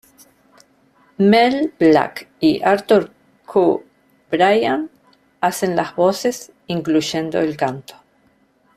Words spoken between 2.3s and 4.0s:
y Arthur Q.